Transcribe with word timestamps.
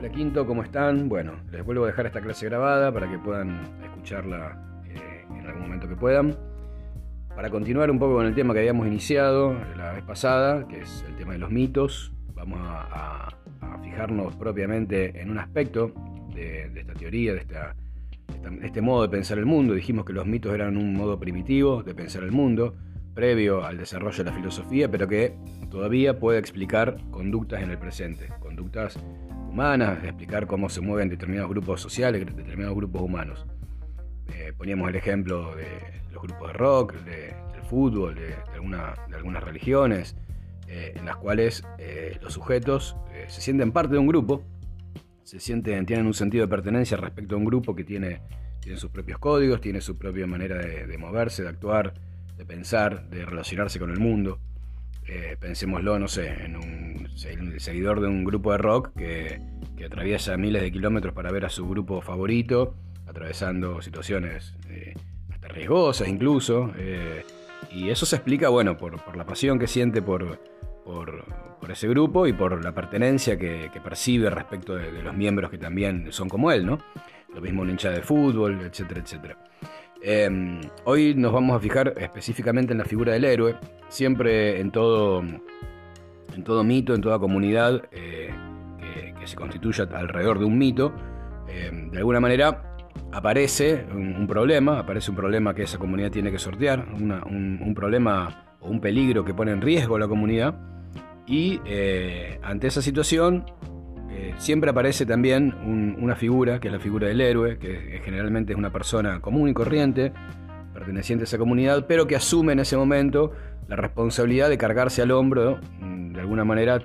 Hola 0.00 0.12
Quinto, 0.12 0.46
¿cómo 0.46 0.62
están? 0.62 1.10
Bueno, 1.10 1.34
les 1.52 1.62
vuelvo 1.62 1.84
a 1.84 1.88
dejar 1.88 2.06
esta 2.06 2.22
clase 2.22 2.46
grabada 2.46 2.90
para 2.90 3.06
que 3.06 3.18
puedan 3.18 3.60
escucharla 3.84 4.80
eh, 4.86 5.26
en 5.28 5.46
algún 5.46 5.64
momento 5.64 5.90
que 5.90 5.94
puedan. 5.94 6.38
Para 7.36 7.50
continuar 7.50 7.90
un 7.90 7.98
poco 7.98 8.14
con 8.14 8.24
el 8.24 8.34
tema 8.34 8.54
que 8.54 8.60
habíamos 8.60 8.86
iniciado 8.86 9.54
la 9.76 9.92
vez 9.92 10.02
pasada, 10.02 10.66
que 10.66 10.80
es 10.80 11.04
el 11.06 11.16
tema 11.16 11.34
de 11.34 11.38
los 11.40 11.50
mitos, 11.50 12.14
vamos 12.34 12.60
a, 12.62 13.28
fijarnos 13.82 14.34
propiamente 14.36 15.20
en 15.20 15.30
un 15.30 15.38
aspecto 15.38 15.92
de, 16.34 16.72
esta 16.74 16.94
teoría, 16.94 17.34
de, 17.34 17.44
de 17.44 18.66
este 18.66 18.80
modo 18.80 19.02
de 19.02 19.10
pensar 19.10 19.36
el 19.36 19.44
mundo. 19.44 19.74
Dijimos 19.74 20.06
que 20.06 20.14
los 20.14 20.24
mitos 20.24 20.54
eran 20.54 20.78
un 20.78 20.94
modo 20.94 21.20
primitivo 21.20 21.82
de 21.82 21.94
pensar 21.94 22.22
el 22.22 22.32
mundo, 22.32 22.74
previo 23.14 23.66
al 23.66 23.76
desarrollo 23.76 24.24
de 24.24 24.30
la 24.30 24.34
filosofía, 24.34 24.90
pero 24.90 25.06
que 25.06 25.34
todavía 25.70 26.18
puede 26.18 26.38
explicar 26.38 26.96
conductas 27.10 27.62
en 27.62 27.70
el 27.70 27.76
presente, 27.76 28.28
conductas 28.40 28.98
humanas, 29.50 30.02
explicar 30.04 30.46
cómo 30.46 30.68
se 30.68 30.80
mueven 30.80 31.08
determinados 31.08 31.50
grupos 31.50 31.80
sociales, 31.80 32.24
determinados 32.24 32.76
grupos 32.76 33.02
humanos. 33.02 33.46
Eh, 34.32 34.52
poníamos 34.56 34.88
el 34.88 34.96
ejemplo 34.96 35.54
de 35.56 35.66
los 36.12 36.22
grupos 36.22 36.48
de 36.48 36.52
rock, 36.52 36.94
del 37.04 37.62
fútbol, 37.68 38.14
de, 38.14 38.34
algunas 38.54 39.44
religiones, 39.44 40.16
eh, 40.68 40.94
en 40.94 41.04
las 41.04 41.16
cuales 41.16 41.64
eh, 41.78 42.18
los 42.22 42.32
sujetos 42.32 42.96
se 43.28 43.40
sienten 43.40 43.72
parte 43.72 43.94
de 43.94 43.98
un 43.98 44.06
grupo, 44.06 44.44
se 45.24 45.40
sienten, 45.40 45.84
tienen 45.84 46.06
un 46.06 46.14
sentido 46.14 46.46
de 46.46 46.48
pertenencia 46.48 46.96
respecto 46.96 47.34
a 47.34 47.38
un 47.38 47.44
grupo 47.44 47.74
que 47.74 47.84
tiene, 47.84 48.22
tiene 48.60 48.78
sus 48.78 48.90
propios 48.90 49.18
códigos, 49.18 49.60
tiene 49.60 49.80
su 49.80 49.98
propia 49.98 50.26
manera 50.26 50.58
de 50.58 50.98
moverse, 50.98 51.42
de 51.42 51.48
actuar, 51.48 51.94
de 52.36 52.44
pensar, 52.44 53.08
de 53.10 53.26
relacionarse 53.26 53.78
con 53.78 53.90
el 53.90 53.98
mundo. 53.98 54.38
Pensémoslo, 55.40 55.98
no 55.98 56.06
sé, 56.06 56.44
en 56.44 56.56
un 56.56 56.79
seguidor 57.16 58.00
de 58.00 58.08
un 58.08 58.24
grupo 58.24 58.52
de 58.52 58.58
rock 58.58 58.90
que, 58.96 59.40
atraviesa 59.84 60.36
miles 60.36 60.60
de 60.60 60.70
kilómetros 60.70 61.14
para 61.14 61.32
ver 61.32 61.46
a 61.46 61.48
su 61.48 61.66
grupo 61.66 62.02
favorito, 62.02 62.74
atravesando 63.06 63.80
situaciones 63.80 64.54
eh, 64.68 64.92
hasta 65.30 65.48
riesgosas 65.48 66.06
incluso. 66.06 66.70
Eh, 66.76 67.24
y 67.72 67.88
eso 67.88 68.04
se 68.04 68.16
explica, 68.16 68.50
bueno, 68.50 68.76
por, 68.76 69.16
la 69.16 69.24
pasión 69.24 69.58
que 69.58 69.66
siente 69.66 70.02
por, 70.02 70.38
por, 70.84 71.24
ese 71.70 71.88
grupo 71.88 72.26
y 72.26 72.32
por 72.32 72.62
la 72.64 72.74
pertenencia 72.74 73.38
que, 73.38 73.70
percibe 73.82 74.28
respecto 74.28 74.74
de, 74.74 75.02
los 75.02 75.14
miembros 75.14 75.50
que 75.50 75.58
también 75.58 76.12
son 76.12 76.28
como 76.28 76.50
él, 76.52 76.66
¿no? 76.66 76.78
Lo 77.34 77.40
mismo 77.40 77.62
un 77.62 77.70
hincha 77.70 77.90
de 77.90 78.02
fútbol, 78.02 78.60
etcétera, 78.60 79.00
etcétera. 79.00 79.38
Em, 80.02 80.60
hoy 80.84 81.14
nos 81.14 81.32
vamos 81.32 81.56
a 81.56 81.60
fijar 81.60 81.94
específicamente 81.98 82.72
en 82.72 82.78
la 82.78 82.84
figura 82.84 83.12
del 83.12 83.24
héroe. 83.24 83.56
Siempre 83.88 84.60
en 84.60 84.70
todo, 84.70 85.22
en 86.34 86.44
todo 86.44 86.64
mito, 86.64 86.94
en 86.94 87.00
toda 87.00 87.18
comunidad 87.18 87.82
eh, 87.92 88.30
que, 89.18 89.26
se 89.26 89.36
constituya 89.36 89.88
alrededor 89.92 90.38
de 90.38 90.44
un 90.44 90.56
mito, 90.56 90.92
em, 91.48 91.90
de 91.90 91.98
alguna 91.98 92.20
manera 92.20 92.62
aparece 93.12 93.86
un, 93.92 94.26
problema, 94.26 94.78
aparece 94.78 95.10
un 95.10 95.16
problema 95.16 95.54
que 95.54 95.62
esa 95.62 95.78
comunidad 95.78 96.10
tiene 96.10 96.30
que 96.30 96.38
sortear, 96.38 96.86
un, 96.92 97.72
problema 97.74 98.56
o 98.60 98.68
un 98.68 98.80
peligro 98.80 99.24
que 99.24 99.34
pone 99.34 99.52
en 99.52 99.60
riesgo 99.60 99.96
a 99.96 99.98
la 99.98 100.08
comunidad. 100.08 100.54
Y 101.26 101.60
eh, 101.64 102.40
ante 102.42 102.66
esa 102.66 102.82
situación, 102.82 103.44
eh, 104.10 104.34
siempre 104.38 104.70
aparece 104.70 105.06
también 105.06 105.54
una 106.00 106.16
figura, 106.16 106.60
que 106.60 106.68
es 106.68 106.72
la 106.72 106.80
figura 106.80 107.08
del 107.08 107.20
héroe, 107.20 107.58
que 107.58 108.00
generalmente 108.04 108.52
es 108.52 108.58
una 108.58 108.72
persona 108.72 109.20
común 109.20 109.48
y 109.48 109.54
corriente, 109.54 110.12
perteneciente 110.80 111.24
a 111.24 111.26
esa 111.26 111.36
comunidad, 111.36 111.84
pero 111.86 112.06
que 112.06 112.16
asume 112.16 112.54
en 112.54 112.60
ese 112.60 112.74
momento 112.74 113.32
la 113.68 113.76
responsabilidad 113.76 114.48
de 114.48 114.56
cargarse 114.56 115.02
al 115.02 115.10
hombro, 115.10 115.60
mm, 115.80 116.14
de 116.14 116.20
alguna 116.20 116.44
manera, 116.44 116.78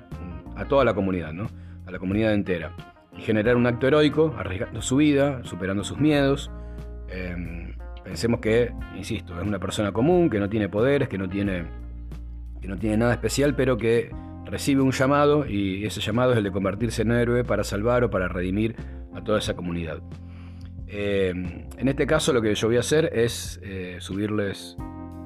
a 0.54 0.64
toda 0.66 0.84
la 0.84 0.92
comunidad, 0.92 1.32
¿no? 1.32 1.46
a 1.86 1.90
la 1.90 1.98
comunidad 1.98 2.34
entera. 2.34 2.72
Y 3.16 3.22
generar 3.22 3.56
un 3.56 3.66
acto 3.66 3.86
heroico, 3.86 4.34
arriesgando 4.36 4.82
su 4.82 4.96
vida, 4.96 5.40
superando 5.44 5.82
sus 5.82 5.98
miedos. 5.98 6.50
Em, 7.08 7.74
pensemos 8.04 8.40
que, 8.40 8.72
insisto, 8.94 9.40
es 9.40 9.46
una 9.46 9.58
persona 9.58 9.92
común, 9.92 10.28
que 10.28 10.38
no 10.38 10.50
tiene 10.50 10.68
poderes, 10.68 11.08
que 11.08 11.16
no 11.16 11.28
tiene, 11.28 11.64
que 12.60 12.68
no 12.68 12.76
tiene 12.76 12.98
nada 12.98 13.12
especial, 13.14 13.54
pero 13.54 13.78
que 13.78 14.10
recibe 14.44 14.82
un 14.82 14.92
llamado 14.92 15.46
y 15.46 15.86
ese 15.86 16.00
llamado 16.00 16.32
es 16.32 16.38
el 16.38 16.44
de 16.44 16.52
convertirse 16.52 17.02
en 17.02 17.12
héroe 17.12 17.44
para 17.44 17.64
salvar 17.64 18.04
o 18.04 18.10
para 18.10 18.28
redimir 18.28 18.76
a 19.14 19.24
toda 19.24 19.38
esa 19.38 19.54
comunidad. 19.54 20.02
Eh, 20.88 21.30
en 21.30 21.88
este 21.88 22.06
caso 22.06 22.32
lo 22.32 22.40
que 22.40 22.54
yo 22.54 22.68
voy 22.68 22.76
a 22.76 22.80
hacer 22.80 23.10
es 23.12 23.60
eh, 23.62 23.96
subirles 24.00 24.76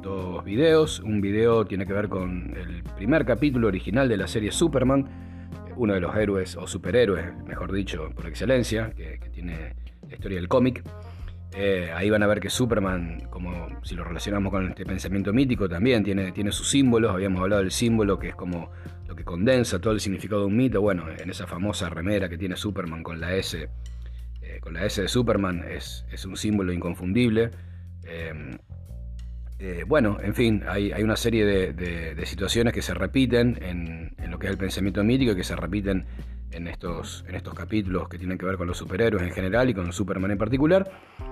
dos 0.02 0.44
videos. 0.44 1.00
Un 1.00 1.20
video 1.20 1.64
tiene 1.66 1.86
que 1.86 1.92
ver 1.92 2.08
con 2.08 2.54
el 2.56 2.82
primer 2.96 3.24
capítulo 3.24 3.68
original 3.68 4.08
de 4.08 4.16
la 4.16 4.26
serie 4.26 4.52
Superman, 4.52 5.08
uno 5.76 5.94
de 5.94 6.00
los 6.00 6.14
héroes 6.16 6.56
o 6.56 6.66
superhéroes, 6.66 7.26
mejor 7.46 7.72
dicho, 7.72 8.10
por 8.14 8.26
excelencia, 8.26 8.92
que, 8.96 9.18
tiene 9.32 9.74
la 10.08 10.14
historia 10.14 10.38
del 10.38 10.48
cómic. 10.48 10.82
Eh, 11.52 11.90
ahí 11.94 12.08
van 12.10 12.22
a 12.22 12.28
ver 12.28 12.38
que 12.38 12.48
Superman, 12.48 13.26
como 13.28 13.68
si 13.82 13.96
lo 13.96 14.04
relacionamos 14.04 14.52
con 14.52 14.68
este 14.68 14.84
pensamiento 14.84 15.32
mítico, 15.32 15.68
también 15.68 16.04
tiene, 16.04 16.32
tiene 16.32 16.52
sus 16.52 16.70
símbolos. 16.70 17.12
Habíamos 17.12 17.42
hablado 17.42 17.62
del 17.62 17.72
símbolo 17.72 18.18
que 18.18 18.28
es 18.28 18.34
como 18.36 18.70
lo 19.08 19.16
que 19.16 19.24
condensa 19.24 19.80
todo 19.80 19.92
el 19.92 20.00
significado 20.00 20.42
de 20.42 20.46
un 20.46 20.56
mito. 20.56 20.80
Bueno, 20.80 21.06
en 21.10 21.28
esa 21.28 21.46
famosa 21.46 21.88
remera 21.88 22.28
que 22.28 22.38
tiene 22.38 22.56
Superman 22.56 23.02
con 23.02 23.18
la 23.18 23.34
S, 23.34 23.68
eh, 24.60 24.62
con 24.62 24.74
la 24.74 24.84
S 24.84 25.00
de 25.00 25.08
Superman, 25.08 25.64
es, 25.68 26.04
un 26.24 26.36
símbolo 26.36 26.72
inconfundible. 26.72 27.50
Eh, 29.62 29.84
bueno, 29.86 30.16
en 30.22 30.34
fin, 30.34 30.62
hay, 30.66 30.90
una 31.02 31.16
serie 31.16 31.44
de, 31.44 32.26
situaciones 32.26 32.72
que 32.72 32.80
se 32.80 32.94
repiten 32.94 33.58
en, 33.62 34.14
en, 34.18 34.30
lo 34.30 34.38
que 34.38 34.46
es 34.46 34.52
el 34.52 34.58
pensamiento 34.58 35.04
mítico 35.04 35.32
y 35.32 35.36
que 35.36 35.44
se 35.44 35.54
repiten 35.54 36.06
en 36.52 36.66
estos, 36.66 37.24
en 37.28 37.34
estos 37.34 37.54
capítulos 37.54 38.08
que 38.08 38.18
tienen 38.18 38.38
que 38.38 38.46
ver 38.46 38.56
con 38.56 38.66
los 38.66 38.78
superhéroes 38.78 39.22
en 39.22 39.32
general 39.32 39.70
y 39.70 39.74
con 39.74 39.92
Superman 39.92 40.30
en 40.30 40.38
particular. 40.38 40.90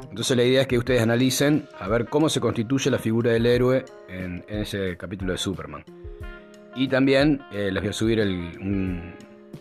Entonces 0.09 0.37
la 0.37 0.45
idea 0.45 0.63
es 0.63 0.67
que 0.67 0.79
ustedes 0.79 1.03
analicen 1.03 1.67
a 1.79 1.89
ver 1.89 2.07
cómo 2.07 2.29
se 2.29 2.41
constituye 2.41 2.91
la 2.91 2.99
figura 2.99 3.33
del 3.33 3.47
héroe 3.47 3.85
en, 4.09 4.45
ese 4.49 4.97
capítulo 4.97 5.33
de 5.33 5.39
Superman. 5.39 5.85
Y 6.75 6.89
también 6.89 7.43
eh, 7.53 7.71
les 7.73 7.83
voy 7.83 7.91
a 7.91 7.93
subir 7.93 8.21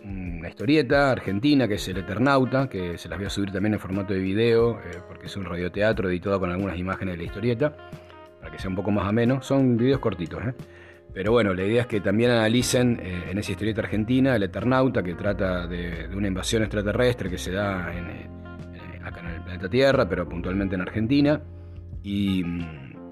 una 0.04 0.50
historieta 0.50 1.12
argentina 1.12 1.68
que 1.68 1.76
es 1.76 1.88
El 1.88 1.98
Eternauta, 1.98 2.70
que 2.70 2.98
se 2.98 3.10
las 3.10 3.18
voy 3.18 3.28
a 3.28 3.30
subir 3.30 3.52
también 3.52 3.74
en 3.74 3.80
formato 3.80 4.14
de 4.14 4.20
video, 4.20 4.80
eh, 4.80 5.02
porque 5.08 5.28
es 5.28 5.36
un 5.36 5.46
radioteatro 5.46 6.10
editado 6.10 6.40
con 6.40 6.52
algunas 6.52 6.78
imágenes 6.78 7.16
de 7.16 7.18
la 7.18 7.24
historieta, 7.24 7.76
para 8.40 8.52
que 8.52 8.60
sea 8.60 8.70
un 8.70 8.76
poco 8.76 8.92
más 8.92 9.08
ameno. 9.08 9.42
Son 9.42 9.78
videos 9.78 10.00
cortitos, 10.00 10.44
¿eh? 10.44 10.54
Pero 11.14 11.32
bueno, 11.32 11.54
la 11.54 11.64
idea 11.64 11.82
es 11.82 11.88
que 11.88 12.00
también 12.00 12.32
analicen 12.32 13.00
eh, 13.02 13.32
en 13.32 13.38
esa 13.38 13.52
historieta 13.52 13.82
argentina 13.82 14.36
el 14.36 14.44
Eternauta, 14.44 15.02
que 15.02 15.16
trata 15.16 15.66
de, 15.66 16.08
una 16.16 16.28
invasión 16.28 16.62
extraterrestre 16.64 17.30
que 17.30 17.38
se 17.38 17.52
da 17.52 17.88
acá 19.04 19.20
en 19.22 19.28
el 19.28 19.42
planeta 19.42 19.70
Tierra, 19.70 20.08
pero 20.08 20.28
puntualmente 20.28 20.76
en 20.76 20.82
Argentina, 20.82 21.42
y, 22.04 22.44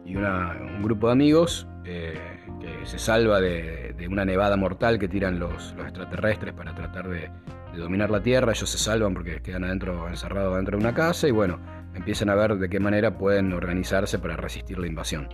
un 0.06 0.84
grupo 0.84 1.08
de 1.08 1.14
amigos 1.14 1.68
eh, 1.84 2.20
que 2.60 2.86
se 2.86 3.00
salva 3.00 3.42
de, 3.42 3.96
una 4.10 4.24
nevada 4.24 4.56
mortal 4.56 5.00
que 5.00 5.08
tiran 5.08 5.40
los, 5.40 5.74
extraterrestres 5.80 6.54
para 6.54 6.76
tratar 6.76 7.10
de, 7.10 7.30
dominar 7.76 8.10
la 8.12 8.22
Tierra. 8.22 8.52
Ellos 8.52 8.70
se 8.70 8.78
salvan 8.78 9.14
porque 9.14 9.42
quedan 9.42 9.64
adentro, 9.64 10.08
encerrados 10.08 10.56
dentro 10.56 10.78
de 10.78 10.84
una 10.84 10.94
casa 10.94 11.28
y 11.28 11.32
bueno, 11.32 11.60
empiezan 11.94 12.30
a 12.30 12.36
ver 12.36 12.56
de 12.56 12.70
qué 12.70 12.80
manera 12.80 13.18
pueden 13.18 13.52
organizarse 13.52 14.20
para 14.20 14.38
resistir 14.38 14.78
la 14.78 14.88
invasión. 14.88 15.28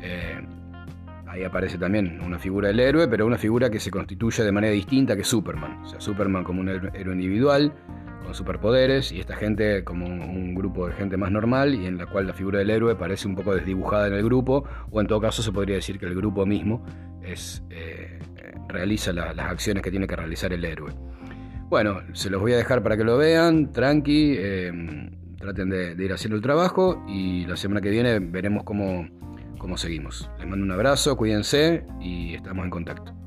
Eh, 0.00 0.40
Ahí 1.32 1.44
aparece 1.44 1.78
también 1.78 2.20
una 2.20 2.38
figura 2.38 2.68
del 2.68 2.78
héroe, 2.78 3.08
pero 3.08 3.24
una 3.26 3.38
figura 3.38 3.70
que 3.70 3.80
se 3.80 3.90
constituye 3.90 4.44
de 4.44 4.52
manera 4.52 4.74
distinta 4.74 5.16
que 5.16 5.24
Superman. 5.24 5.80
O 5.82 5.88
sea, 5.88 5.98
Superman 5.98 6.44
como 6.44 6.60
un 6.60 6.68
héroe 6.68 7.14
individual, 7.14 7.72
con 8.22 8.34
superpoderes, 8.34 9.12
y 9.12 9.20
esta 9.20 9.36
gente 9.36 9.84
como 9.84 10.06
un 10.06 10.54
grupo 10.54 10.86
de 10.86 10.94
gente 10.94 11.16
más 11.16 11.30
normal, 11.30 11.74
y 11.74 11.86
en 11.86 11.98
la 11.98 12.06
cual 12.06 12.26
la 12.26 12.32
figura 12.32 12.58
del 12.58 12.70
héroe 12.70 12.94
parece 12.96 13.28
un 13.28 13.34
poco 13.34 13.54
desdibujada 13.54 14.06
en 14.08 14.14
el 14.14 14.24
grupo, 14.24 14.64
o 14.90 15.00
en 15.00 15.06
todo 15.06 15.20
caso 15.20 15.42
se 15.42 15.52
podría 15.52 15.76
decir 15.76 15.98
que 15.98 16.06
el 16.06 16.14
grupo 16.14 16.46
mismo 16.46 16.84
es, 17.22 17.62
eh, 17.70 18.18
realiza 18.68 19.12
las 19.12 19.38
acciones 19.38 19.82
que 19.82 19.90
tiene 19.90 20.06
que 20.06 20.16
realizar 20.16 20.52
el 20.52 20.64
héroe. 20.64 20.92
Bueno, 21.68 22.00
se 22.12 22.30
los 22.30 22.40
voy 22.40 22.52
a 22.52 22.56
dejar 22.56 22.82
para 22.82 22.96
que 22.96 23.04
lo 23.04 23.16
vean, 23.16 23.72
tranqui, 23.72 24.34
eh, 24.38 25.10
traten 25.38 25.70
de 25.70 26.04
ir 26.04 26.12
haciendo 26.12 26.36
el 26.36 26.42
trabajo, 26.42 27.04
y 27.08 27.46
la 27.46 27.56
semana 27.56 27.80
que 27.80 27.90
viene 27.90 28.18
veremos 28.18 28.64
cómo 28.64 29.06
cómo 29.62 29.76
seguimos. 29.76 30.28
Les 30.38 30.46
mando 30.46 30.64
un 30.64 30.72
abrazo, 30.72 31.16
cuídense 31.16 31.84
y 32.00 32.34
estamos 32.34 32.64
en 32.64 32.70
contacto. 32.70 33.21